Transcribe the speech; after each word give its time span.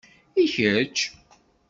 I 0.41 0.45
kečč? 0.53 0.97